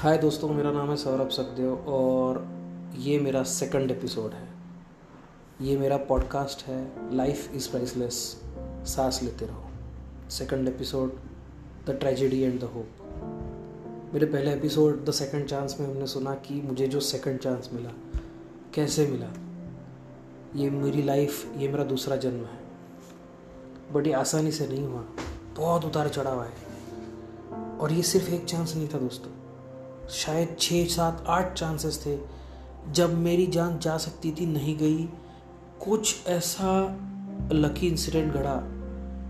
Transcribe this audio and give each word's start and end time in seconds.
हाय 0.00 0.18
दोस्तों, 0.18 0.48
मेरा 0.48 0.70
नाम 0.70 0.90
है 0.90 0.96
सौरभ 0.96 1.28
सखदेव 1.28 1.74
और 1.74 2.48
ये 2.96 3.18
मेरा 3.18 3.42
सेकंड 3.42 3.90
एपिसोड 3.90 4.32
है। 4.32 4.48
ये 5.60 5.78
मेरा 5.78 5.96
पॉडकास्ट 5.96 6.66
है 6.66 7.14
लाइफ 7.16 7.54
इज़ 7.54 7.70
प्राइसलेस 7.70 8.42
सांस 8.86 9.22
लेते 9.22 9.46
रहो। 9.46 9.64
Second 10.30 10.68
episode 10.68 11.12
the 11.86 11.90
tragedy 11.90 12.40
and 12.42 12.60
the 12.60 12.64
hope 12.64 12.88
मेरे 14.14 14.26
पहले 14.26 14.52
एपिसोड 14.52 15.04
द 15.04 15.10
सेकंड 15.10 15.46
चांस 15.46 15.76
में 15.80 15.86
हमने 15.86 16.06
सुना 16.06 16.34
कि 16.34 16.62
मुझे 16.62 16.86
जो 16.86 17.00
सेकंड 17.00 17.38
चांस 17.38 17.70
मिला, 17.72 17.90
कैसे 18.74 19.06
मिला? 19.06 19.32
ये 20.56 20.70
मेरी 20.70 21.02
लाइफ 21.02 21.56
ये 21.56 21.68
मेरा 21.68 21.84
दूसरा 21.84 22.16
जन्म 22.16 22.44
है। 22.44 22.60
बट 23.92 24.06
ये 24.06 24.12
आसानी 24.12 24.52
से 24.52 24.68
नहीं 24.68 24.84
हुआ। 24.84 25.04
बहुत 25.56 25.84
उतार 25.84 26.08
चढ़ाव 26.08 26.42
है 26.42 26.52
और 27.78 27.92
ये 27.92 28.02
सिर्फ़ 28.02 28.30
एक 28.30 28.44
चांस 28.44 28.76
नहीं 28.76 28.88
था 28.88 28.98
दोस्तों। 28.98 29.39
शायद 30.10 30.56
छः 30.60 30.84
सात, 30.84 31.24
आठ 31.26 31.52
चांसेस 31.52 32.06
थे। 32.06 32.18
जब 32.92 33.14
मेरी 33.14 33.46
जान 33.46 33.78
जा 33.78 33.96
सकती 33.96 34.30
थी, 34.30 34.46
नहीं 34.46 34.78
गई, 34.78 35.08
कुछ 35.82 36.26
ऐसा 36.26 36.98
लकी 37.52 37.88
इंसिडेंट 37.88 38.32
घड़ा 38.32 38.56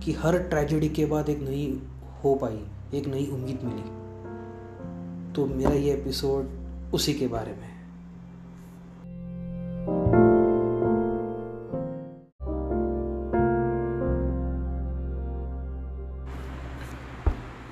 कि 0.05 0.13
हर 0.13 0.39
ट्रेजेडी 0.39 0.89
के 0.89 1.07
बाद 1.07 1.29
एक 1.29 1.41
नई 1.41 1.83
होप 2.25 2.45
आई 2.45 2.67
एक 2.95 3.07
नई 3.07 3.27
उम्मीद 3.27 3.61
मिली। 3.65 4.01
तो 5.33 5.47
मेरा 5.47 5.71
ये 5.71 5.93
एपिसोड 5.93 6.51
उसी 6.95 7.15
के 7.15 7.29
बारे 7.29 7.53
में 7.53 7.63
है। 7.63 7.81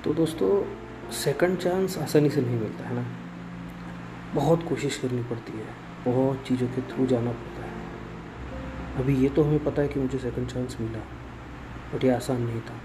तो 0.03 0.13
दोस्तों 0.13 0.79
सेकंड 1.13 1.57
चांस 1.57 1.97
आसानी 1.97 2.29
से 2.29 2.41
नहीं 2.41 2.59
मिलता, 2.59 2.87
है 2.87 2.95
ना? 2.95 3.05
बहुत 4.35 4.63
कोशिश 4.69 4.97
करनी 4.97 5.23
पड़ती 5.23 5.57
है, 5.57 5.65
बहुत 6.05 6.43
चीज़ों 6.47 6.67
के 6.67 6.81
थ्रू 6.91 7.05
जाना 7.05 7.31
पड़ता 7.31 7.63
है। 7.63 7.69
अभी 8.97 9.15
ये 9.15 9.29
तो 9.29 9.43
हमें 9.43 9.63
पता 9.63 9.81
है 9.81 9.87
कि 9.87 9.99
मुझे 9.99 10.17
सेकंड 10.17 10.47
चांस 10.47 10.77
मिला 10.81 10.99
बट 11.93 12.03
ये 12.03 12.11
आसान 12.11 12.41
नहीं 12.41 12.61
था। 12.61 12.75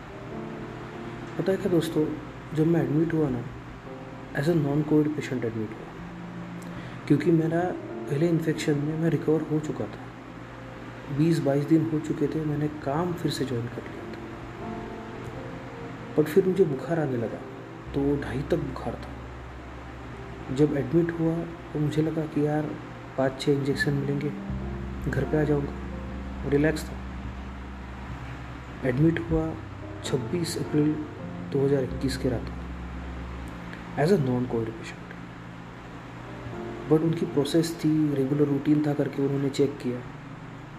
पता 1.39 1.53
है 1.53 1.59
क्या 1.59 1.71
दोस्तों? 1.73 2.07
जब 2.55 2.67
मैं 2.67 2.83
एडमिट 2.83 3.13
हुआ 3.15 3.29
ना 3.29 3.45
as 4.39 4.49
a 4.51 4.55
non 4.55 4.83
covid 4.83 5.15
patient 5.17 5.45
admit 5.45 5.71
हुआ, 5.71 7.07
क्योंकि 7.07 7.31
मेरा 7.33 7.61
पहले 8.11 8.29
इन्फेक्शन 8.29 8.79
में 8.79 8.99
मैं 8.99 9.11
रिकवर 9.11 9.41
हो 9.51 9.59
चुका 9.61 9.85
था। 9.85 11.17
बीस, 11.19 11.39
बाईस 11.39 11.65
दिन 11.65 11.89
हो 11.93 11.99
चुके 12.01 12.27
थे, 12.27 12.45
मैंने 12.45 12.69
काम 12.85 13.13
फिर 13.13 13.33
से 13.33 13.45
ज्वाइन 13.45 13.67
कर 13.67 13.83
लिया 13.83 14.05
था। 14.05 14.21
बट 16.19 16.29
फिर 16.29 16.47
मुझे 16.47 16.65
बुखार 16.65 17.01
आने 17.01 17.17
लगा। 17.17 17.39
तो 17.95 18.01
वो 18.01 18.17
ढाई 18.17 18.43
तक 18.43 18.57
बुखार 18.57 18.95
था। 18.95 20.55
जब 20.55 20.77
एडमिट 20.77 21.11
हुआ 21.21 21.35
तो 21.73 21.79
मुझे 21.79 22.03
लगा 22.03 22.23
कि 22.27 22.47
यार 22.47 22.63
पाँच 23.19 23.41
छः 23.41 23.53
इंजेक्शन 23.53 23.93
मिलेंगे। 23.93 24.33
घर 25.11 25.25
पे 25.25 25.41
आ 25.41 25.45
जाऊँगा। 25.45 26.49
रिलैक्स 26.49 26.89
था। 26.89 26.95
एडमिट 28.89 29.21
हुआ 29.21 29.55
26 30.05 30.57
अप्रैल 30.59 30.93
2021 31.53 32.17
के 32.17 32.29
रात 32.29 32.49
को। 32.49 34.03
As 34.03 34.13
a 34.13 34.17
non 34.17 34.47
covid 34.47 34.69
patient 34.69 35.03
but 36.91 37.01
उनकी 37.01 37.27
प्रोसेस 37.27 37.75
थी 37.81 38.15
रेगुलर 38.15 38.45
रूटीन 38.45 38.87
था 38.87 38.95
करके 38.95 39.23
उन्होंने 39.23 39.51
चेक 39.51 39.79
किया। 39.83 40.01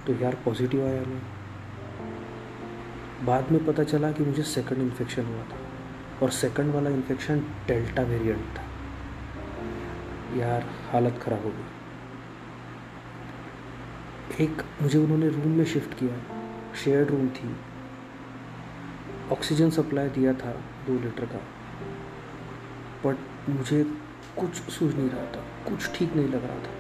तो 0.08 0.14
यार 0.24 0.36
पॉजिटिव 0.46 0.86
आया 0.86 1.02
मैं। 1.02 1.22
बाद 3.26 3.52
में 3.52 3.66
पता 3.66 3.84
चला 3.84 4.12
कि 4.12 4.24
मुझे 4.24 4.44
सेकंड 4.44 4.78
इन्फेक्शन 4.78 5.26
हुआ 5.26 5.44
था। 5.44 5.65
और 6.24 6.30
सेकंड 6.30 6.74
वाला 6.74 6.90
इन्फेक्शन 6.90 7.40
डेल्टा 7.40 8.02
वेरिएंट 8.02 8.58
था। 8.58 8.62
यार, 10.38 10.66
हालत 10.92 11.20
ख़राब 11.24 11.44
हो 11.44 11.50
गई। 11.50 11.64
एक, 14.44 14.62
मुझे 14.82 15.00
उन्होंने 15.00 15.30
रूम 15.30 15.48
में 15.48 15.66
शिफ्ट 15.66 15.94
किया। 15.94 16.46
शेयर्ड 16.76 17.10
रूम 17.10 17.30
थी। 17.30 17.56
ऑक्सीजन 19.32 19.70
सप्लाई 19.70 20.10
दिया 20.10 20.34
था 20.34 20.52
दो 20.88 21.00
लीटर 21.00 21.26
का। 21.26 21.42
बट 23.06 23.18
मुझे 23.50 23.84
कुछ 24.38 24.50
सूझ 24.50 24.96
नहीं 24.96 25.10
रहा 25.10 25.26
था, 25.26 25.70
कुछ 25.70 25.98
ठीक 25.98 26.16
नहीं 26.16 26.28
लग 26.28 26.46
रहा 26.46 26.58
था। 26.58 26.72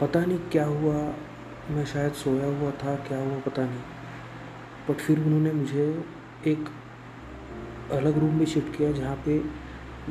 पता 0.00 0.24
नहीं 0.24 0.38
क्या 0.38 0.64
हुआ, 0.64 0.94
मैं 1.70 1.86
शायद 1.86 2.12
सोया 2.12 2.46
हुआ 2.46 2.70
था, 2.70 2.96
क्या 2.96 3.18
हुआ 3.18 3.40
पता 3.40 3.62
नहीं। 3.62 3.80
बट 4.88 4.94
फिर 4.94 5.20
उन्होंने 5.20 5.52
मुझे 5.52 6.04
एक 6.46 6.68
अलग 7.92 8.18
रूम 8.18 8.34
में 8.34 8.46
शिफ्ट 8.46 8.76
किया 8.76 8.92
जहाँ 8.92 9.16
पे 9.16 9.38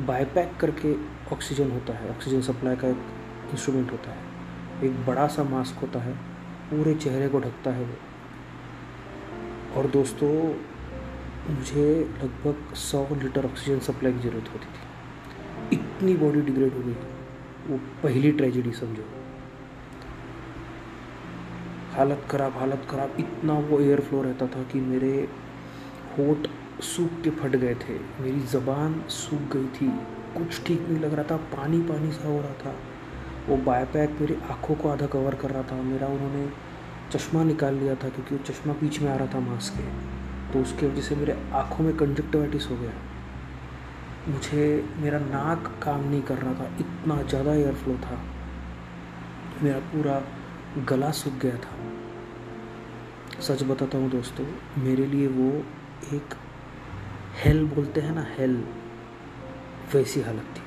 बाईपैक 0.06 0.56
करके 0.60 0.94
ऑक्सीजन 1.32 1.70
होता 1.70 1.92
है। 1.92 2.10
ऑक्सीजन 2.10 2.40
सप्लाई 2.40 2.76
का 2.76 2.88
एक 2.88 3.50
इंस्ट्रूमेंट 3.52 3.92
होता 3.92 4.10
है। 4.10 4.18
एक 4.84 5.04
बड़ा 5.06 5.26
सा 5.26 5.44
मास्क 5.44 5.80
होता 5.80 5.98
है। 5.98 6.12
पूरे 6.70 6.94
चेहरे 6.94 7.28
को 7.28 7.38
ढकता 7.38 7.70
है 7.70 7.84
वो। 7.84 7.96
और 9.76 9.86
दोस्तों, 9.86 10.30
मुझे 11.50 12.00
लगभग 12.22 12.74
सौ 12.74 13.06
लीटर 13.12 13.44
ऑक्सीजन 13.44 13.78
सप्लाई 13.78 14.12
की 14.12 14.18
ज़रूरत 14.18 14.48
होती 14.52 14.66
थी। 14.66 15.76
इतनी 15.76 16.14
बॉडी 16.14 16.40
डिग्रेड 16.40 16.74
हो 16.74 16.80
गई 16.80 16.96
वो 17.68 17.76
पहली 18.02 18.32
ट्रेजेडी 18.32 18.72
समझो। 18.72 19.04
हालत 21.94 22.26
ख़राब 22.30 22.56
हालत 22.56 22.86
ख़राब। 22.90 23.16
इतना 23.18 23.52
वो 23.52 23.80
एयर 23.80 24.00
फ्लो 24.00 24.22
रहता 24.22 24.46
था 24.46 24.62
कि 24.62 24.80
मेरे 24.80 25.28
होठ 26.18 26.46
सूख 26.82 27.20
के 27.22 27.30
फट 27.30 27.56
गए 27.56 27.74
थे। 27.74 27.98
मेरी 28.22 28.40
ज़बान 28.40 29.02
सूख 29.08 29.56
गई 29.56 29.66
थी। 29.66 29.88
कुछ 30.38 30.64
ठीक 30.64 30.88
नहीं 30.88 31.00
लग 31.00 31.14
रहा 31.14 31.24
था। 31.24 31.36
पानी 31.36 31.80
पानी 31.80 32.12
सा 32.12 32.28
हो 32.28 32.40
रहा 32.40 32.52
था। 32.52 32.74
वो 33.48 33.56
बायपैक 33.56 34.10
मेरी 34.20 34.34
आँखों 34.34 34.74
को 34.74 34.88
आधा 34.88 35.06
कवर 35.06 35.34
कर 35.34 35.50
रहा 35.50 35.62
था। 35.62 35.82
मेरा 35.82 36.06
उन्होंने 36.06 36.48
चश्मा 37.12 37.44
निकाल 37.44 37.74
लिया 37.74 37.94
था 37.94 38.08
क्योंकि 38.08 38.34
वो 38.34 38.42
चश्मा 38.42 38.72
बीच 38.72 39.00
में 39.00 39.12
आ 39.12 39.16
रहा 39.16 39.26
था 39.34 39.40
मास्क 39.40 39.74
के। 39.76 39.82
तो 40.52 40.62
उसके 40.62 40.86
वजह 40.86 41.02
से 41.02 41.16
मेरे 41.16 41.36
आँखों 41.52 41.84
में 41.84 41.96
कंजक्टिवाइटिस 41.96 42.70
हो 42.70 42.76
गया। 42.76 42.92
मुझे, 44.28 44.88
मेरा 44.98 45.18
नाक 45.18 45.80
काम 45.82 46.00
नहीं 46.00 46.22
कर 46.22 46.38
रहा 46.38 46.54
था। 46.54 46.76
इतना 46.80 47.22
ज़्यादा 47.22 47.54
एयर 47.54 47.74
फ्लो 47.74 47.94
था। 47.94 48.20
मेरा 49.62 49.78
पूरा 49.78 50.22
गला 50.84 51.10
सूख 51.10 51.32
गया 51.32 51.56
था। 51.56 51.76
सच 53.40 53.62
बताता 53.62 53.98
हूँ 53.98 54.10
दोस्तों, 54.10 54.46
मेरे 54.78 55.06
लिए 55.06 55.26
वो 55.26 55.52
एक 56.16 56.34
हेल 57.34 57.64
बोलते 57.66 58.00
हैं 58.00 58.14
ना 58.14 58.24
हेल 58.28 58.64
वैसी 59.94 60.20
हालत 60.20 60.44
थी। 60.56 60.60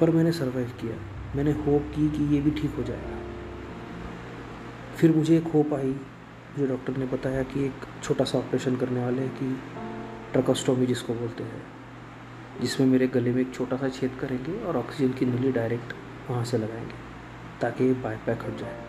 पर 0.00 0.10
मैंने 0.10 0.32
सरवाइव 0.32 0.72
किया। 0.80 0.96
मैंने 1.36 1.52
होप 1.52 1.82
की 1.96 2.08
कि 2.08 2.24
ये 2.34 2.40
भी 2.40 2.50
ठीक 2.50 2.74
हो 2.74 2.82
जाएगा। 2.82 3.18
फिर 4.96 5.16
मुझे 5.16 5.36
एक 5.38 5.44
होप 5.44 5.74
आई 5.74 5.88
मुझे 5.88 6.66
डॉक्टर 6.66 6.96
ने 6.96 7.06
बताया 7.06 7.42
कि 7.42 7.64
एक 7.64 7.72
छोटा 8.02 8.24
सा 8.24 8.38
ऑपरेशन 8.38 8.76
करने 8.76 9.04
वाले 9.04 9.22
हैं 9.22 9.30
कि 9.30 9.56
ट्रकोस्टोमी 10.32 10.86
जिसको 10.86 11.14
बोलते 11.14 11.42
हैं, 11.42 11.62
जिसमें 12.60 12.86
मेरे 12.86 13.06
गले 13.08 13.32
में 13.32 13.40
एक 13.42 13.54
छोटा 13.54 13.76
सा 13.76 13.88
छेद 13.88 14.18
करेंगे 14.20 14.62
और 14.62 14.76
ऑक्सीजन 14.76 15.12
की 15.12 15.26
नली 15.26 15.52
डायरेक्ट 15.52 15.94
वहाँ 16.30 16.44
से 16.44 16.58
लगाएँगे, 16.58 16.94
ताकि 17.60 17.92
बाईपैक 17.94 18.42
हट 18.42 18.56
जाए। 18.56 18.84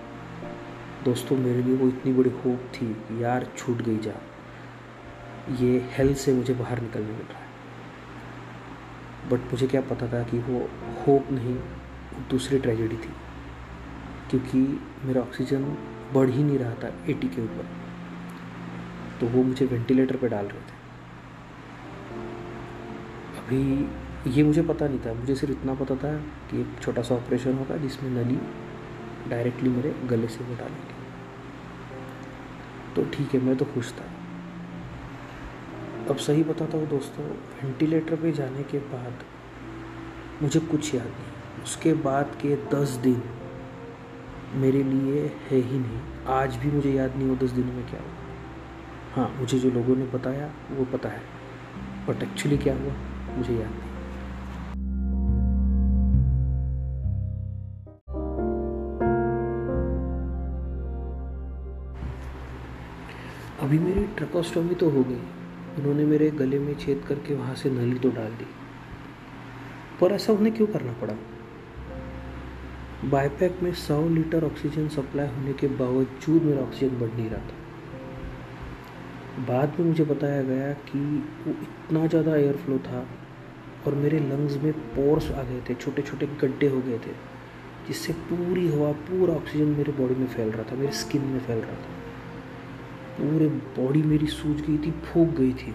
दोस्तों, 1.05 1.37
मेरे 1.37 1.63
लिए 1.63 1.75
वो 1.75 1.87
इतनी 1.87 2.13
बड़ी 2.13 2.29
होप 2.29 2.71
थी 2.73 2.95
यार 3.23 3.47
छूट 3.57 3.81
गई 3.81 3.97
जा। 3.97 4.21
ये 5.51 5.89
हेल्थ 5.93 6.17
से 6.17 6.33
मुझे 6.33 6.53
बाहर 6.53 6.81
निकलने 6.81 7.07
मिल 7.07 7.21
रहा 7.21 7.39
है। 7.39 7.47
बट 9.29 9.39
मुझे 9.39 9.67
क्या 9.67 9.81
पता 9.81 10.07
था 10.07 10.23
कि 10.23 10.39
वो 10.39 10.69
होप 11.01 11.31
नहीं 11.31 11.55
दूसरी 12.29 12.59
ट्रेजेडी 12.59 12.95
थी। 12.95 13.13
क्योंकि 14.29 14.81
मेरा 15.03 15.21
ऑक्सीजन 15.21 15.63
बढ़ 16.13 16.29
ही 16.29 16.43
नहीं 16.43 16.59
रहा 16.59 16.73
था 16.73 16.87
एटी 16.87 17.27
के 17.27 17.41
ऊपर। 17.41 17.65
तो 19.19 19.27
वो 19.27 19.43
मुझे 19.43 19.65
वेंटिलेटर 19.65 20.15
पे 20.15 20.27
डाल 20.27 20.45
रहे 20.45 20.59
थे। 20.59 20.77
अभी 23.37 23.89
ये 24.31 24.43
मुझे 24.43 24.61
पता 24.61 24.87
नहीं 24.87 24.99
था। 24.99 25.13
मुझे 25.13 25.35
सिर्फ़ 25.35 25.59
इतना 25.59 25.73
पता 25.73 25.95
था 25.95 26.17
कि 26.17 26.61
एक 26.61 26.67
छोटा 26.81 27.01
सा 27.01 27.15
ऑपरेशन 27.15 27.53
होगा 27.53 27.77
जिसमें 27.77 28.09
नली 28.09 28.39
डायरेक्टली 29.29 29.69
मेरे 29.69 29.95
गले 30.03 30.27
से 30.27 30.43
वो 30.43 30.55
डालेंगे। 30.55 30.97
तो 32.95 33.17
ठीक 33.17 33.33
है, 33.33 33.41
मैं 33.41 33.55
तो 33.55 33.65
खुश 33.65 33.93
था। 33.93 34.16
अब 36.09 36.17
सही 36.17 36.43
बताता 36.43 36.77
हूँ 36.77 36.87
दोस्तों 36.89 37.25
वेंटिलेटर 37.25 38.15
पे 38.15 38.31
जाने 38.31 38.63
के 38.63 38.79
बाद 38.91 39.23
मुझे 40.41 40.59
कुछ 40.59 40.93
याद 40.95 41.07
नहीं 41.07 41.63
उसके 41.63 41.93
बाद 42.03 42.37
के 42.41 42.55
दस 42.73 42.89
दिन 43.03 43.21
मेरे 44.55 44.83
लिए 44.83 45.25
है 45.49 45.57
ही 45.61 45.79
नहीं। 45.79 45.99
आज 46.33 46.55
भी 46.55 46.71
मुझे 46.71 46.91
याद 46.91 47.15
नहीं 47.15 47.27
वो 47.29 47.35
दस 47.35 47.51
दिनों 47.51 47.73
में 47.73 47.85
क्या 47.89 47.99
हुआ। 48.01 48.13
हाँ 49.15 49.29
मुझे 49.39 49.59
जो 49.59 49.69
लोगों 49.71 49.95
ने 49.95 50.05
बताया, 50.05 50.49
वो 50.71 50.85
पता 50.85 51.09
है। 51.09 51.21
बट 52.07 52.23
एक्चुअली 52.23 52.57
क्या 52.57 52.75
हुआ, 52.75 52.93
मुझे 53.37 53.53
याद 53.53 53.71
नहीं। 53.71 53.85
अभी 63.61 63.79
मेरी 63.79 64.05
ट्रकोस्टोमी 64.17 64.75
तो 64.75 64.89
हो 64.89 65.03
गई। 65.03 65.21
उन्होंने 65.77 66.05
मेरे 66.05 66.29
गले 66.31 66.59
में 66.59 66.73
छेद 66.77 67.03
करके 67.07 67.33
वहाँ 67.35 67.55
से 67.55 67.69
नली 67.69 67.99
तो 67.99 68.09
डाल 68.11 68.31
दी। 68.31 68.45
पर 70.01 70.11
ऐसा 70.11 70.33
उन्हें 70.33 70.53
क्यों 70.55 70.67
करना 70.67 70.93
पड़ा? 71.01 71.13
बाईपैक 73.05 73.59
में 73.63 73.71
100 73.73 74.07
लीटर 74.09 74.43
ऑक्सीजन 74.43 74.87
सप्लाई 74.87 75.27
होने 75.27 75.53
के 75.53 75.67
बावजूद 75.77 76.43
मेरा 76.43 76.61
ऑक्सीजन 76.61 76.99
बढ़ 76.99 77.09
नहीं 77.09 77.29
रहा 77.29 77.39
था। 77.41 77.55
बाद 79.47 79.79
में 79.79 79.85
मुझे 79.87 80.03
बताया 80.03 80.41
गया 80.43 80.71
कि 80.85 80.99
वो 81.45 81.51
इतना 81.53 82.05
ज़्यादा 82.07 82.35
एयर 82.35 82.55
फ्लो 82.57 82.77
था 82.87 83.05
और 83.87 83.95
मेरे 83.95 84.19
लंग्स 84.19 84.55
में 84.63 84.71
पोर्स 84.95 85.31
आ 85.31 85.43
गए 85.43 85.61
थे 85.69 85.73
छोटे 85.75 86.01
छोटे 86.01 86.25
गड्ढे 86.41 86.67
हो 86.67 86.79
गए 86.81 86.97
थे, 86.97 87.11
जिससे 87.87 88.13
पूरी 88.13 88.67
हवा, 88.67 88.91
पूरा 88.91 89.33
ऑक्सीजन 89.33 89.67
मेरे 89.77 89.91
बॉडी 89.91 90.15
में 90.15 90.27
फैल 90.27 90.49
रहा 90.49 90.63
था, 90.71 90.75
मेरे 90.75 90.91
स्किन 90.93 91.21
में 91.23 91.39
फैल 91.39 91.59
रहा 91.59 91.75
था। 91.75 91.96
पूरे 93.19 93.47
बॉडी 93.47 94.01
मेरी 94.03 94.27
सूज 94.27 94.61
गई 94.61 94.77
थी, 94.77 94.91
फूक 95.03 95.29
गई 95.37 95.53
थी। 95.53 95.73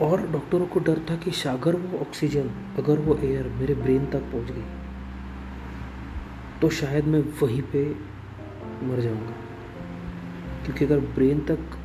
और 0.00 0.26
डॉक्टरों 0.32 0.66
को 0.66 0.80
डर 0.80 0.98
था 1.10 1.16
कि 1.16 1.30
अगर 1.48 1.76
वो 1.76 1.98
ऑक्सीजन 1.98 2.50
अगर 2.78 2.98
वो 2.98 3.16
एयर 3.18 3.48
मेरे 3.58 3.74
ब्रेन 3.74 4.06
तक 4.06 4.22
पहुँच 4.32 4.50
गई 4.50 4.64
तो 6.60 6.68
शायद 6.70 7.04
मैं 7.06 7.20
वहीं 7.42 7.62
पे 7.62 7.84
मर 8.82 9.00
जाऊँगा। 9.00 9.34
क्योंकि 10.64 10.84
अगर 10.84 11.00
ब्रेन 11.14 11.40
तक 11.40 11.78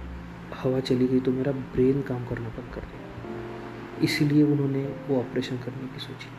हवा 0.53 0.79
चली 0.79 1.07
गई 1.07 1.19
तो 1.19 1.31
मेरा 1.31 1.51
ब्रेन 1.51 2.01
काम 2.01 2.25
करना 2.25 2.49
बंद 2.49 2.73
कर 2.73 2.81
देगा 2.81 4.03
इसीलिए 4.03 4.43
उन्होंने 4.43 4.83
वो 5.07 5.19
ऑपरेशन 5.19 5.57
करने 5.57 5.87
की 5.87 5.99
सोची। 5.99 6.29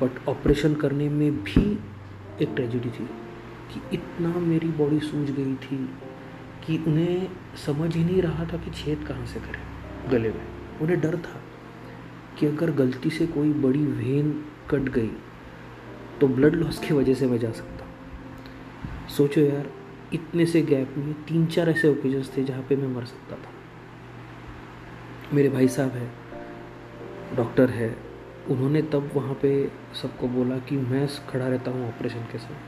बट 0.00 0.28
ऑपरेशन 0.28 0.74
करने 0.74 1.08
में 1.08 1.42
भी 1.44 1.64
एक 2.42 2.52
ट्रेजिडी 2.56 2.90
थी 2.90 3.08
कि 3.72 3.80
इतना 3.92 4.34
मेरी 4.40 4.68
बॉडी 4.78 5.00
सूज 5.00 5.30
गई 5.30 5.54
थी 5.56 5.78
कि 6.66 6.76
उन्हें 6.78 7.28
समझ 7.56 7.94
ही 7.96 8.04
नहीं 8.04 8.22
रहा 8.22 8.44
था 8.44 8.56
कि 8.56 8.70
छेद 8.72 9.04
कहाँ 9.08 9.26
से 9.26 9.40
करें, 9.40 9.60
गले 10.10 10.28
में। 10.28 10.46
उन्हें 10.82 11.00
डर 11.00 11.16
था 11.18 11.40
कि 12.38 12.46
अगर 12.46 12.70
गलती 12.74 13.10
से 13.10 13.26
कोई 13.26 13.52
बड़ी 13.62 13.84
वेन 13.86 14.32
कट 14.70 14.88
गई 14.94 15.10
तो 16.20 16.28
ब्लड 16.28 16.54
लॉस 16.54 16.78
की 16.78 16.94
वजह 16.94 17.14
से 17.14 17.26
मैं 17.26 17.38
जा 17.38 17.50
सकता 17.50 17.86
सोचो 19.08 19.40
यार, 19.40 19.70
इतने 20.12 20.46
से 20.46 20.62
गैप 20.62 20.94
में 20.98 21.12
तीन 21.24 21.46
चार 21.46 21.68
ऐसे 21.70 21.88
ओकेजन्स 21.88 22.36
थे 22.36 22.44
जहाँ 22.44 22.62
पे 22.68 22.76
मैं 22.76 22.88
मर 22.88 23.04
सकता 23.04 23.36
था। 23.36 23.50
मेरे 25.34 25.48
भाई 25.48 25.68
साहब 25.68 25.90
है 25.90 26.10
डॉक्टर 27.36 27.70
है, 27.70 27.96
उन्होंने 28.50 28.82
तब 28.82 29.10
वहाँ 29.14 29.34
पे 29.42 29.50
सबको 30.02 30.28
बोला 30.28 30.58
कि 30.58 30.76
मैं 30.76 31.06
खड़ा 31.28 31.46
रहता 31.48 31.70
हूँ 31.70 31.88
ऑपरेशन 31.88 32.22
के 32.32 32.38
समय 32.38 32.60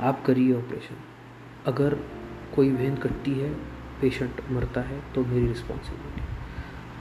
आप 0.00 0.22
करिए 0.26 0.54
ऑपरेशन 0.54 0.96
अगर 1.66 1.96
कोई 2.54 2.70
वेन 2.70 2.96
कटती 2.96 3.30
है 3.30 3.54
पेशेंट 4.00 4.40
मरता 4.50 4.80
है 4.80 5.02
तो 5.14 5.24
मेरी 5.24 5.46
रिस्पॉन्सिबिलिटी 5.46 6.22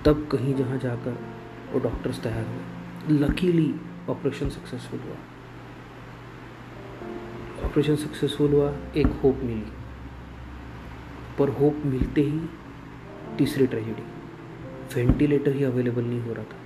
तब 0.06 0.28
कहीं 0.32 0.56
जहाँ 0.56 0.78
जाकर 0.78 1.20
वो 1.74 1.80
डॉक्टर्स 1.80 2.24
तैयार 2.24 2.46
हुए। 2.46 3.20
लकीली 3.20 3.76
ऑपरेशन 4.10 4.50
सक्सेसफुल 4.50 5.00
हुआ। 5.00 5.16
ऑपरेशन 7.66 7.96
सक्सेसफुल 7.96 8.52
हुआ, 8.52 8.76
एक 8.96 9.08
होप 9.08 9.40
मिली। 9.44 9.66
पर 11.40 11.50
होप 11.50 11.82
मिलते 11.86 12.22
ही 12.22 12.40
तीसरी 13.38 13.68
ट्रेजेडी 13.68 14.04
वेंटिलेटर 14.96 15.52
ही 15.52 15.64
अवेलेबल 15.64 16.04
नहीं 16.04 16.22
हो 16.22 16.34
रहा 16.34 16.44
था। 16.44 16.58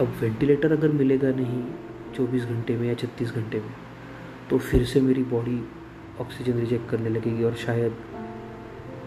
अब 0.00 0.14
वेंटिलेटर 0.20 0.72
अगर 0.72 0.88
मिलेगा 0.88 1.28
नहीं 1.30 1.64
24 2.14 2.44
घंटे 2.44 2.76
में 2.76 2.88
या 2.88 2.94
36 2.94 3.34
घंटे 3.34 3.60
में 3.60 3.74
तो 4.50 4.58
फिर 4.58 4.84
से 4.84 5.00
मेरी 5.00 5.24
बॉडी 5.24 5.68
ऑक्सीजन 6.20 6.52
रिजेक्ट 6.52 6.90
करने 6.90 7.08
लगेगी 7.08 7.44
और 7.44 7.54
शायद 7.54 7.96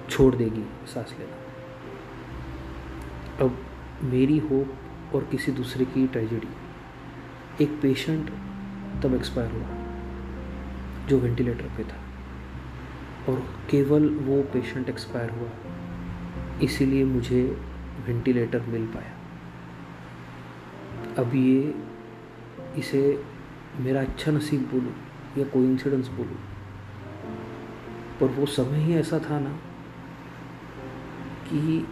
छोड़ 0.10 0.36
देगी 0.36 0.63
सांस 0.88 1.15
लेना। 1.19 1.36
अब 3.45 3.57
मेरी 4.04 4.38
होप 4.38 5.15
और 5.15 5.24
किसी 5.24 5.51
दूसरे 5.51 5.86
की 5.86 6.07
ट्रेजिडी। 6.07 6.48
एक 7.63 7.80
पेशेंट 7.81 8.30
तब 9.04 9.13
एक्सपायर 9.13 9.51
हुआ, 9.51 9.68
जो 11.07 11.19
वेंटिलेटर 11.19 11.65
पे 11.77 11.83
था। 11.83 11.98
और 13.30 13.39
केवल 13.69 14.09
वो 14.09 14.44
पेशेंट 14.44 14.89
एक्सपायर 14.89 15.30
हुआ, 15.30 15.50
इसीलिए 16.63 17.06
मुझे 17.06 17.44
वेंटिलेटर 18.07 18.62
मिल 18.62 18.86
पाया। 18.88 19.13
अब 21.18 21.36
ये, 21.36 21.75
इसे 22.77 23.24
मेरा 23.80 24.01
अच्छा 24.01 24.31
नसीब 24.31 24.62
बोलूँ 24.62 24.94
या 25.38 25.45
कोई 25.45 25.66
इंसिडेंस 25.66 26.07
बोलूँ 26.07 26.38
पर 28.23 28.29
वो 28.29 28.45
समय 28.45 28.77
ही 28.77 28.95
ऐसा 28.95 29.19
था 29.19 29.39
ना 29.39 29.49
कि 31.49 31.87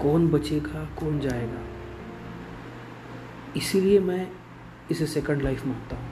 कौन 0.00 0.28
बचेगा, 0.28 0.84
कौन 0.84 1.20
जाएगा। 1.20 1.60
इसीलिए 3.56 4.00
मैं 4.00 4.32
इसे 4.90 5.06
सेकंड 5.06 5.42
लाइफ 5.42 5.66
मानता 5.66 5.96
हूँ। 5.96 6.08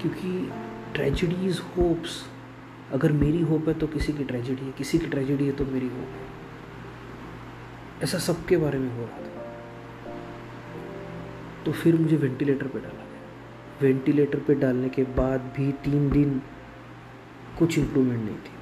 क्योंकि 0.00 0.52
ट्रेजिडीज 0.94 1.58
होप्स 1.58 2.26
अगर 2.92 3.12
मेरी 3.12 3.40
होप 3.40 3.68
है 3.68 3.74
तो 3.74 3.86
किसी 3.86 4.12
की 4.12 4.24
ट्रेजिडी 4.24 4.64
है, 4.66 4.72
किसी 4.72 4.98
की 4.98 5.06
ट्रेजिडी 5.06 5.46
है 5.46 5.52
तो 5.52 5.64
मेरी 5.64 5.88
होप 5.88 6.08
है। 6.08 6.26
ऐसा 8.02 8.18
सबके 8.18 8.56
बारे 8.56 8.78
में 8.78 8.96
हो 8.96 9.04
रहा 9.04 9.18
था। 9.18 9.30
तो 11.64 11.72
फिर 11.72 11.96
मुझे 11.96 12.16
वेंटिलेटर 12.16 12.66
पे 12.66 12.78
डाला 12.78 13.04
गया। 13.04 13.20
वेंटिलेटर 13.82 14.38
पे 14.38 14.54
डालने 14.54 14.88
के 14.88 15.02
बाद 15.02 15.40
भी 15.40 15.72
तीन 15.72 16.10
दिन 16.10 16.42
कुछ 17.60 17.78
इम्प्रूवमेंट 17.78 18.24
नहीं 18.24 18.36
थी। 18.36 18.52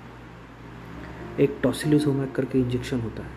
एक 1.44 1.58
टॉसिलिसोमैक 1.62 2.32
करके 2.32 2.60
इंजेक्शन 2.60 3.00
होता 3.00 3.22
है। 3.22 3.30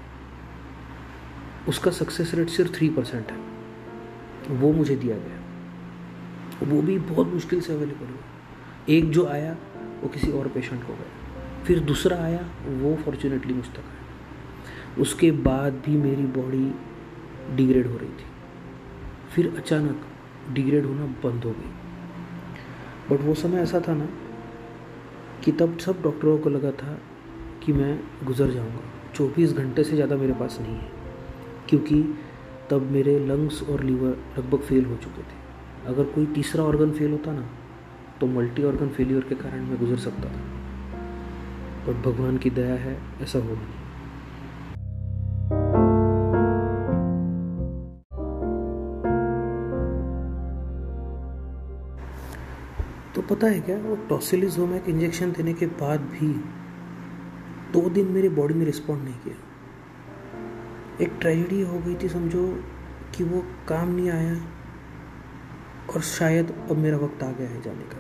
उसका 1.67 1.91
सक्सेस 1.91 2.33
रेट 2.33 2.49
सिर्फ़ 2.49 2.71
थ्री 2.71 2.89
परसेंट 2.89 3.27
है। 3.31 3.37
वो 4.49 4.73
मुझे 4.73 4.95
दिया 4.95 5.17
गया। 5.17 5.37
वो 6.65 6.81
भी 6.81 6.99
बहुत 6.99 7.27
मुश्किल 7.27 7.61
से 7.61 7.73
अवेलेबल 7.73 8.05
हुआ। 8.05 8.17
एक 8.89 9.11
जो 9.11 9.25
आया, 9.25 9.57
वो 10.01 10.07
किसी 10.07 10.31
और 10.31 10.47
पेशेंट 10.47 10.83
को 10.83 10.93
गया। 10.93 11.41
फिर 11.63 11.79
दूसरा 11.79 12.17
आया, 12.17 12.49
वो 12.67 12.95
फॉर्चुनेटली 12.95 13.53
मुझ 13.53 13.65
तक 13.65 13.79
आया। 13.79 15.01
उसके 15.01 15.31
बाद 15.31 15.73
भी 15.73 15.97
मेरी 15.97 16.23
बॉडी 16.23 16.75
डिग्रेड 17.55 17.87
हो 17.87 17.97
रही 17.97 18.09
थी। 18.09 18.25
फिर 19.35 19.55
अचानक 19.57 20.05
डिग्रेड 20.51 20.85
होना 20.85 21.05
बंद 21.05 21.43
हो 21.43 21.51
गई। 21.51 21.71
बट 23.09 23.21
वो 23.21 23.33
समय 23.33 23.57
ऐसा 23.57 23.81
था 23.87 23.93
ना 23.93 24.09
कि 25.43 25.51
तब 25.51 25.77
सब 25.77 26.01
डॉक्टरों 26.03 26.37
को 26.37 26.49
लगा 26.49 26.71
था 26.73 26.97
कि 27.63 27.73
मैं 27.73 27.99
गुज़र 28.23 28.51
जाऊँगा। 28.51 28.81
24 29.15 29.53
घंटे 29.53 29.83
से 29.83 29.95
ज़्यादा 29.95 30.15
मेरे 30.17 30.33
पास 30.33 30.57
नहीं 30.61 30.75
है, 30.75 30.89
क्योंकि 31.69 32.01
तब 32.69 32.81
मेरे 32.91 33.17
लंग्स 33.27 33.61
और 33.63 33.83
लीवर 33.83 34.17
लगभग 34.37 34.59
फेल 34.59 34.85
हो 34.85 34.95
चुके 34.97 35.21
थे। 35.21 35.39
अगर 35.87 36.03
कोई 36.05 36.25
तीसरा 36.33 36.63
ऑर्गन 36.63 36.91
फेल 36.91 37.11
होता 37.11 37.31
ना 37.31 37.49
तो 38.21 38.27
मल्टी 38.29 38.63
ऑर्गन 38.63 38.89
फेलियर 38.89 39.21
के 39.29 39.35
कारण 39.35 39.61
मैं 39.61 39.79
गुजर 39.79 39.97
सकता 39.99 40.29
था। 40.29 40.41
बट 41.83 42.05
भगवान 42.05 42.37
की 42.37 42.49
दया 42.51 42.75
है, 42.75 42.97
ऐसा 43.21 43.39
हो 43.39 43.45
नहीं 43.45 43.80
पता 53.31 53.47
है 53.47 53.61
क्या? 53.61 53.77
वो 53.77 53.95
टॉसिलिजोमैक 53.95 54.89
इंजेक्शन 54.89 55.31
देने 55.31 55.53
के 55.53 55.65
बाद 55.65 55.99
भी 55.99 56.27
दो 57.73 57.89
दिन 57.89 58.07
मेरी 58.07 58.29
बॉडी 58.29 58.53
में 58.53 58.65
रिस्पॉन्ड 58.65 59.03
नहीं 59.03 59.15
किया। 59.15 59.35
एक 61.01 61.13
ट्रेजिडी 61.21 61.61
हो 61.61 61.79
गई 61.79 61.95
थी, 61.95 62.09
समझो, 62.09 62.63
कि 63.15 63.23
वो 63.23 63.43
काम 63.67 63.95
नहीं 63.95 64.09
आया 64.09 64.35
और 65.95 66.01
शायद 66.01 66.67
अब 66.71 66.77
मेरा 66.77 66.97
वक्त 66.97 67.23
आ 67.23 67.31
गया 67.31 67.49
है 67.49 67.61
जाने 67.61 67.83
का। 67.83 67.97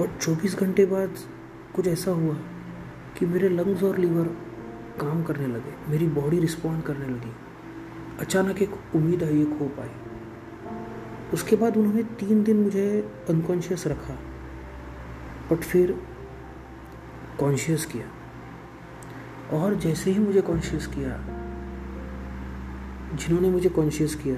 बट 0.00 0.20
24 0.20 0.58
घंटे 0.58 0.86
बाद 0.86 1.14
कुछ 1.74 1.86
ऐसा 1.86 2.10
हुआ 2.10 2.34
कि 3.18 3.26
मेरे 3.26 3.48
लंग्स 3.48 3.82
और 3.82 3.98
लीवर 3.98 4.24
काम 5.00 5.22
करने 5.22 5.46
लगे, 5.46 5.90
मेरी 5.90 6.06
बॉडी 6.06 6.38
रिस्पॉन्ड 6.38 6.82
करने 6.82 7.06
लगी। 7.06 7.32
अचानक 8.20 8.62
एक 8.62 8.96
उम्मीद 8.96 9.24
आई, 9.24 9.42
एक 9.42 9.58
होप 9.60 9.80
आई। 9.80 10.07
उसके 11.32 11.56
बाद 11.56 11.76
उन्होंने 11.76 12.02
तीन 12.02 12.44
दिन 12.44 12.56
मुझे 12.56 13.12
अनकॉन्शियस 13.28 13.86
रखा 13.86 14.14
बट 15.50 15.56
फिर 15.56 16.02
कॉन्शियस 17.40 17.86
किया। 17.86 18.06
और 19.56 19.74
जैसे 19.74 20.10
ही 20.10 20.18
मुझे 20.18 20.40
कॉन्शियस 20.40 20.86
किया, 20.86 21.10
जिन्होंने 23.16 23.50
मुझे 23.50 23.68
कॉन्शियस 23.68 24.14
किया, 24.14 24.36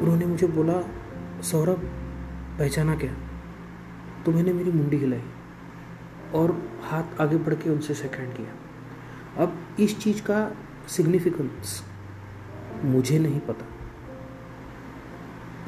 उन्होंने 0.00 0.26
मुझे 0.26 0.46
बोला, 0.46 0.82
सौरभ, 1.42 1.78
पहचाना 2.58 2.96
क्या? 2.96 3.14
तो 4.26 4.32
मैंने 4.32 4.52
मेरी 4.52 4.72
मुंडी 4.72 4.96
हिलाई। 4.96 5.22
और 6.34 6.70
हाथ 6.82 7.02
आगे 7.20 7.36
बढ़ 7.36 7.54
के 7.54 7.70
उनसे 7.70 7.94
सेकेंड 7.94 8.36
किया। 8.36 8.52
अब 9.42 9.76
इस 9.80 9.98
चीज़ 9.98 10.22
का 10.22 10.56
सिग्निफिकेंस 10.88 11.82
मुझे 12.84 13.18
नहीं 13.18 13.40
पता। 13.40 13.75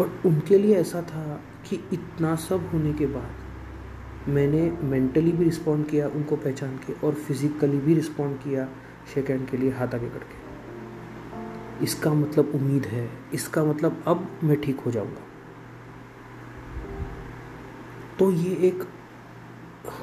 बट 0.00 0.26
उनके 0.26 0.58
लिए 0.58 0.76
ऐसा 0.76 1.02
था 1.02 1.40
कि 1.68 1.76
इतना 1.92 2.34
सब 2.36 2.68
होने 2.72 2.92
के 2.92 3.06
बाद 3.06 4.28
मैंने 4.28 4.70
मेंटली 4.82 5.32
भी 5.32 5.44
रिस्पॉन्ड 5.44 5.86
किया, 5.86 6.08
उनको 6.08 6.36
पहचान 6.36 6.76
के 6.76 6.92
और 7.06 7.14
फिज़िकली 7.14 7.78
भी 7.78 7.94
रिस्पॉन्ड 7.94 8.38
किया 8.38 8.68
शेक 9.14 9.30
हैंड 9.30 9.48
के 9.48 9.56
लिए 9.56 9.70
हाथ 9.70 9.94
आगे 9.94 10.08
करके। 10.08 11.84
इसका 11.84 12.12
मतलब 12.12 12.52
उम्मीद 12.54 12.86
है, 12.86 13.08
इसका 13.34 13.64
मतलब 13.64 14.02
अब 14.06 14.28
मैं 14.44 14.60
ठीक 14.60 14.80
हो 14.80 14.90
जाऊँगा। 14.90 15.26
तो 18.18 18.30
ये 18.32 18.54
एक 18.68 18.86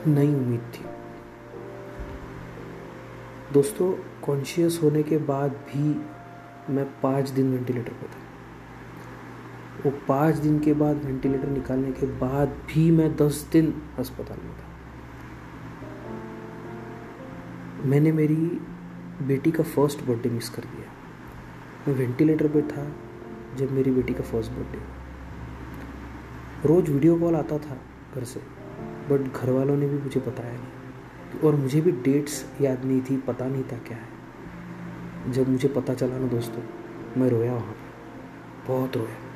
नई 0.07 0.27
उम्मीद 0.27 0.71
थी। 0.73 0.85
दोस्तों 3.53 3.91
कॉन्शियस 4.25 4.79
होने 4.83 5.03
के 5.03 5.17
बाद 5.17 5.51
भी 5.67 5.83
मैं 6.73 6.85
पाँच 7.01 7.29
दिन 7.29 7.51
वेंटिलेटर 7.51 7.93
पर 7.93 8.07
था। 8.07 8.23
वो 9.85 9.91
पाँच 10.07 10.35
दिन 10.35 10.59
के 10.59 10.73
बाद 10.73 11.03
वेंटिलेटर 11.03 11.47
निकालने 11.47 11.91
के 11.91 12.05
बाद 12.05 12.47
भी 12.47 12.91
मैं 12.91 13.15
दस 13.15 13.49
दिन 13.51 13.81
अस्पताल 13.99 14.37
में 14.43 14.53
था। 14.53 14.65
मैंने 17.85 18.11
मेरी 18.11 18.59
बेटी 19.21 19.51
का 19.51 19.63
फ़र्स्ट 19.63 20.03
बर्थडे 20.03 20.29
मिस 20.29 20.49
कर 20.49 20.61
दिया। 20.61 20.91
मैं 21.87 21.95
वेंटिलेटर 21.95 22.47
पे 22.47 22.61
था 22.61 22.91
जब 23.55 23.71
मेरी 23.71 23.91
बेटी 23.91 24.13
का 24.13 24.23
फ़र्स्ट 24.23 24.51
बर्थडे 24.51 24.79
रोज़ 26.67 26.91
वीडियो 26.91 27.15
कॉल 27.19 27.35
आता 27.35 27.57
था 27.57 27.77
घर 28.15 28.23
से 28.23 28.39
बट 29.09 29.33
घर 29.33 29.49
वालों 29.49 29.77
ने 29.77 29.87
भी 29.87 29.97
मुझे 29.97 30.19
बताया 30.19 30.53
नहीं। 30.53 31.41
और 31.41 31.55
मुझे 31.55 31.81
भी 31.81 31.91
डेट्स 31.91 32.45
याद 32.61 32.85
नहीं 32.85 33.01
थी, 33.01 33.17
पता 33.17 33.47
नहीं 33.47 33.63
था 33.63 33.77
क्या 33.77 33.97
है। 33.97 35.31
जब 35.31 35.49
मुझे 35.49 35.67
पता 35.67 35.93
चला 35.93 36.17
ना 36.17 36.27
दोस्तों, 36.27 36.63
मैं 37.21 37.29
रोया 37.29 37.53
वहाँ 37.53 37.73
पर 37.73 38.67
बहुत 38.67 38.97
रोया। 38.97 39.34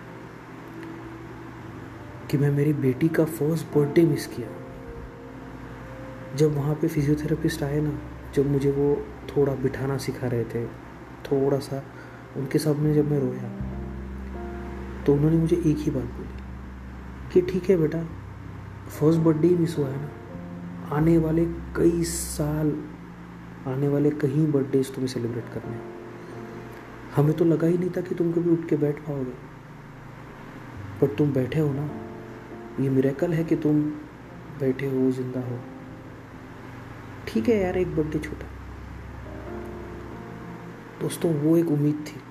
कि 2.30 2.38
मैं 2.38 2.52
मेरी 2.52 2.74
बेटी 2.74 3.08
का 3.08 3.26
फ़र्स्ट 3.26 3.66
बर्थडे 3.76 4.02
मिस 4.06 4.26
किया। 4.28 4.48
जब 6.36 6.56
वहाँ 6.56 6.76
पे 6.76 6.88
फिजियोथेरेपिस्ट 6.88 7.64
आए 7.64 7.80
ना, 7.82 7.92
जब 8.36 8.52
मुझे 8.52 8.72
वो 8.72 8.96
थोड़ा 9.28 9.54
बिठाना 9.56 9.98
सिखा 9.98 10.28
रहे 10.28 10.44
थे, 10.44 10.66
थोड़ा 11.26 11.60
सा, 11.60 11.84
उनके 12.38 12.60
सामने 12.60 12.94
जब 12.94 13.12
मैं 13.12 13.20
रोया 13.20 13.50
तो 15.06 15.14
उन्होंने 15.14 15.38
मुझे 15.38 15.56
एक 15.58 15.78
ही 15.78 15.92
बात 15.92 16.04
बोली 16.04 17.32
कि 17.34 17.42
ठीक 17.52 17.70
है 17.70 17.78
बेटा 17.78 18.04
फ़र्स्ट 18.90 19.20
बर्थडे 19.20 19.48
ही 19.48 19.56
मिस 19.56 19.78
हुआ 19.78 19.88
है 19.88 20.02
ना, 20.02 20.10
आने 20.96 21.18
वाले 21.18 21.46
कई 21.76 22.04
साल, 22.04 22.72
आने 23.68 23.88
वाले 23.88 24.10
कई 24.12 24.46
बर्थडेज 24.46 24.94
तुम्हें 24.94 25.08
सेलिब्रेट 25.08 25.54
करने 25.54 25.78
हमें 27.16 27.34
तो 27.34 27.46
लगा 27.46 27.68
ही 27.68 27.78
नहीं 27.78 27.90
था 27.90 28.02
कि 28.02 28.16
तुम 28.16 28.32
कभी 28.32 28.50
उठ 28.52 28.68
के 28.70 28.78
बैठ 28.78 29.00
पाओगे। 29.00 29.34
पर 31.02 31.16
तुम 31.16 31.34
बैठे 31.34 31.60
हो 31.60 31.72
ना 31.74 31.90
ये 32.80 32.90
मिरेकल 32.90 33.34
है 33.34 33.44
कि 33.44 33.56
तुम 33.56 33.82
बैठे 34.60 34.86
हो, 34.86 35.12
ज़िंदा 35.12 35.40
हो। 35.40 35.60
ठीक 37.28 37.50
है 37.50 37.58
यार, 37.58 37.78
एक 37.78 37.96
बर्थडे 37.96 38.20
छोटा। 38.20 38.48
दोस्तों, 41.02 41.34
वो 41.34 41.56
एक 41.58 41.72
उम्मीद 41.72 42.04
थी, 42.08 42.22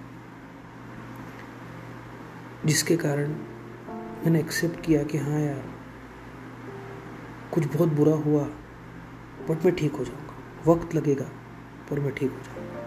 जिसके 2.64 2.96
कारण 2.96 3.28
मैंने 4.18 4.40
एक्सेप्ट 4.40 4.80
किया 4.80 5.02
कि 5.02 5.18
हाँ 5.18 5.40
यार, 5.40 5.62
कुछ 7.52 7.66
बहुत 7.66 7.92
बुरा 7.92 8.14
हुआ 8.14 8.42
बट 9.48 9.64
मैं 9.64 9.74
ठीक 9.74 9.92
हो 9.92 10.04
जाऊँगा। 10.04 10.72
वक्त 10.72 10.94
लगेगा, 10.94 11.28
पर 11.90 12.00
मैं 12.00 12.14
ठीक 12.14 12.30
हो 12.30 12.38
जाऊँगा। 12.38 12.86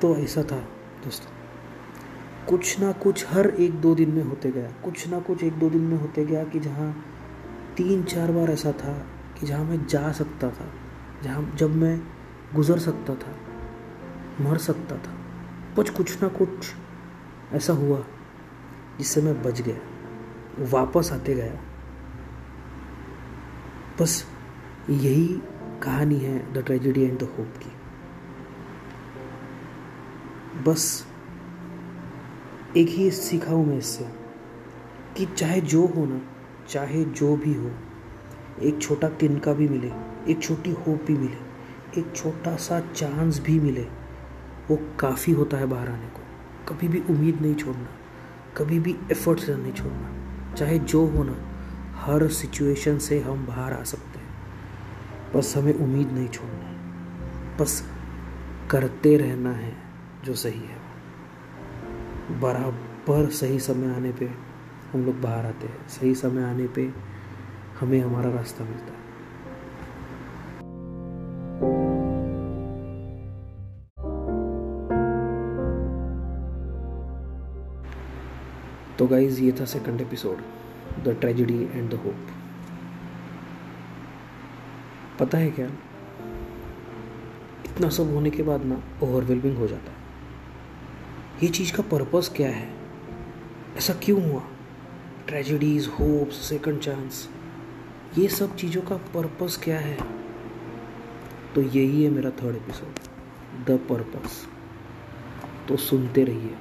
तो 0.00 0.16
ऐसा 0.16 0.42
था, 0.42 0.58
दोस्तों। 1.04 1.31
कुछ 2.48 2.80
ना 2.80 2.92
कुछ 2.92 3.26
हर 3.28 3.46
एक 3.46 3.80
दो 3.80 3.94
दिन 3.94 4.10
में 4.10 4.22
होते 4.22 4.50
गया। 4.50 4.70
कुछ 4.84 5.08
ना 5.08 5.18
कुछ 5.20 5.42
एक 5.44 5.52
दो 5.52 5.70
दिन 5.70 5.80
में 5.80 5.96
होते 5.98 6.24
गया 6.24 6.44
कि 6.44 6.60
जहाँ 6.60 7.04
तीन 7.76 8.02
चार 8.02 8.32
बार 8.32 8.50
ऐसा 8.50 8.72
था 8.72 8.92
कि 9.40 9.46
जहाँ 9.46 9.64
मैं 9.64 9.86
जा 9.86 10.12
सकता 10.12 10.50
था, 10.50 10.66
जहाँ 11.22 11.52
जब 11.56 11.76
मैं 11.76 12.00
गुज़र 12.54 12.78
सकता 12.78 13.14
था, 13.14 13.36
मर 14.40 14.58
सकता 14.58 14.96
था। 14.96 15.14
कुछ 15.76 15.90
कुछ 15.90 16.22
ना 16.22 16.28
कुछ 16.28 16.72
ऐसा 17.52 17.72
हुआ 17.72 18.04
जिससे 18.98 19.22
मैं 19.22 19.42
बच 19.42 19.60
गया, 19.60 19.76
वापस 20.70 21.10
आते 21.12 21.34
गया। 21.34 21.60
बस 24.00 24.24
यही 24.90 25.26
कहानी 25.82 26.18
है 26.18 26.52
the 26.52 26.58
tragedy 26.58 27.02
and 27.02 27.18
the 27.18 27.22
hope 27.22 27.56
की। 27.56 27.70
बस 30.62 31.11
एक 32.76 32.88
ही 32.88 33.10
सीखा 33.10 33.50
हूँ 33.50 33.66
मैं 33.66 33.78
इससे, 33.78 34.04
कि 35.16 35.26
चाहे 35.26 35.60
जो 35.60 35.86
हो 35.86 36.06
ना, 36.06 36.20
चाहे 36.68 37.04
जो 37.04 37.36
भी 37.36 37.54
हो, 37.54 37.70
एक 38.62 38.82
छोटा 38.82 39.08
तिनका 39.08 39.52
भी 39.52 39.68
मिले, 39.68 39.92
एक 40.32 40.42
छोटी 40.42 40.70
होप 40.70 41.04
भी 41.06 41.14
मिले, 41.14 42.00
एक 42.00 42.12
छोटा 42.16 42.56
सा 42.56 42.80
चांस 42.80 43.40
भी 43.40 43.60
मिले, 43.60 43.82
वो 44.70 44.78
काफ़ी 45.00 45.32
होता 45.32 45.56
है 45.56 45.66
बाहर 45.66 45.88
आने 45.88 46.06
को। 46.06 46.20
कभी 46.68 46.88
भी 46.88 47.00
उम्मीद 47.10 47.40
नहीं 47.40 47.54
छोड़ना, 47.54 47.88
कभी 48.56 48.78
भी 48.78 48.96
एफर्ट्स 49.10 49.48
नहीं 49.48 49.72
छोड़ना, 49.72 50.14
चाहे 50.54 50.78
जो 50.78 51.06
हो 51.06 51.22
ना, 51.22 51.36
हर 51.94 52.28
सिचुएशन 52.28 52.98
से 52.98 53.20
हम 53.20 53.46
बाहर 53.46 53.72
आ 53.72 53.82
सकते 53.82 54.18
हैं। 54.18 55.32
बस 55.34 55.56
हमें 55.56 55.74
उम्मीद 55.74 56.12
नहीं 56.12 56.28
छोड़ना, 56.28 56.76
बस 57.60 57.82
करते 58.70 59.16
रहना 59.16 59.52
है 59.52 59.76
जो 60.24 60.34
सही 60.34 60.60
है। 60.60 60.81
बराबर 62.40 63.30
सही 63.30 63.58
समय 63.58 63.94
आने 63.94 64.12
पे 64.12 64.30
हम 64.92 65.04
लोग 65.04 65.20
बाहर 65.20 65.46
आते 65.46 65.66
हैं। 65.66 65.88
सही 65.88 66.14
समय 66.14 66.42
आने 66.42 66.66
पे 66.66 66.92
हमें 67.80 68.00
हमारा 68.00 68.30
रास्ता 68.30 68.64
मिलता 68.64 68.84
है। 68.84 69.02
तो 78.98 79.06
गाइज़ 79.06 79.40
ये 79.40 79.52
था 79.52 79.64
second 79.64 80.00
episode 80.00 80.38
the 81.04 81.16
tragedy 81.20 81.62
and 81.62 81.90
the 81.90 81.94
hope 81.94 82.26
पता 85.20 85.38
है 85.38 85.50
क्या? 85.50 85.66
इतना 87.66 87.88
सब 87.88 88.14
होने 88.14 88.30
के 88.30 88.42
बाद 88.42 88.64
ना 88.64 88.82
ओवरवेलमिंग 89.02 89.58
हो 89.58 89.66
जाता 89.66 89.92
है। 89.92 90.01
ये 91.42 91.48
चीज़ 91.48 91.72
का 91.72 91.82
पर्पस 91.82 92.30
क्या 92.36 92.48
है? 92.48 92.68
ऐसा 93.76 93.94
क्यों 93.94 94.20
हुआ? 94.22 94.42
ट्रेजिडीज 95.28 95.86
होप्स 95.88 96.36
सेकंड 96.48 96.78
चांस 96.78 97.28
ये 98.18 98.28
सब 98.28 98.54
चीज़ों 98.56 98.82
का 98.82 98.96
पर्पस 99.14 99.56
क्या 99.64 99.78
है? 99.78 99.96
तो 101.54 101.62
यही 101.62 102.04
है 102.04 102.10
मेरा 102.10 102.30
थर्ड 102.30 102.56
एपिसोड 102.56 103.66
द 103.66 103.78
पर्पस 103.88 104.46
तो 105.68 105.76
सुनते 105.76 106.24
रहिए 106.24 106.54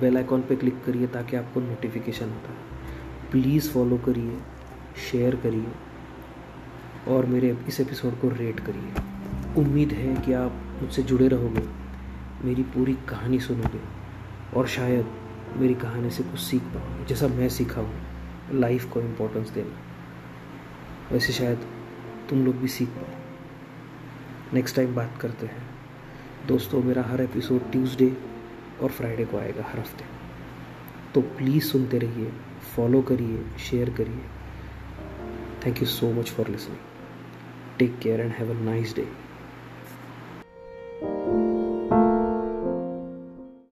बेल 0.00 0.16
आइकॉन 0.16 0.42
पे 0.42 0.56
क्लिक 0.56 0.84
करिए 0.84 1.06
ताकि 1.06 1.36
आपको 1.36 1.60
नोटिफिकेशन 1.60 2.26
आता 2.26 2.50
है। 2.50 3.30
प्लीज़ 3.30 3.70
फॉलो 3.70 3.98
करिए 3.98 4.38
शेयर 5.10 5.36
करिए, 5.36 5.66
और 7.08 7.26
मेरे 7.26 7.56
इस 7.68 7.80
एपिसोड 7.80 8.20
को 8.20 8.28
रेट 8.28 8.60
करिए। 8.60 9.62
उम्मीद 9.62 9.92
है 9.92 10.14
कि 10.16 10.32
आप 10.32 10.62
मुझसे 10.82 11.02
जुड़े 11.02 11.28
रहोगे, 11.28 11.66
मेरी 12.44 12.62
पूरी 12.62 12.94
कहानी 13.08 13.38
सुनोगे। 13.40 14.01
और 14.56 14.66
शायद 14.66 15.06
मेरी 15.56 15.74
कहानी 15.74 16.10
से 16.10 16.22
कुछ 16.22 16.40
सीख 16.40 16.62
पाओगे 16.62 17.04
जैसा 17.04 17.28
मैं 17.28 17.48
सीखा 17.48 17.80
हूँ 17.80 18.58
लाइफ 18.60 18.84
को 18.92 19.00
इम्पोर्टेंस 19.00 19.50
देना। 19.50 21.12
वैसे 21.12 21.32
शायद 21.32 21.66
तुम 22.30 22.44
लोग 22.44 22.56
भी 22.56 22.68
सीख 22.68 22.88
पाओ। 22.88 24.54
नेक्स्ट 24.54 24.76
टाइम 24.76 24.94
बात 24.94 25.18
करते 25.20 25.46
हैं। 25.46 25.62
दोस्तों, 26.46 26.82
मेरा 26.82 27.02
हर 27.02 27.20
एपिसोड 27.20 27.70
ट्यूसडे 27.72 28.16
और 28.82 28.90
फ्राइडे 28.90 29.24
को 29.24 29.38
आएगा, 29.38 29.64
हर 29.68 29.78
हफ़्ते। 29.78 30.04
तो 31.14 31.20
प्लीज़ 31.20 31.64
सुनते 31.64 31.98
रहिए 31.98 32.32
फॉलो 32.76 33.02
करिए 33.02 33.44
शेयर 33.58 33.90
करिए। 33.90 34.22
Thank 35.66 35.80
you 35.80 35.86
so 35.86 36.12
much 36.12 36.30
for 36.30 36.48
listening 36.48 36.78
take 37.78 37.98
care 37.98 38.20
and 38.20 38.32
have 38.32 38.50
a 38.50 38.60
nice 38.60 38.94
day 38.96 39.08